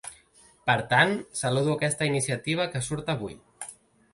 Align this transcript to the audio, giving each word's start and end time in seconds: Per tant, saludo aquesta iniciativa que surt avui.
Per 0.69 0.75
tant, 0.93 1.13
saludo 1.41 1.75
aquesta 1.75 2.07
iniciativa 2.13 2.67
que 2.73 2.83
surt 2.89 3.13
avui. 3.17 3.37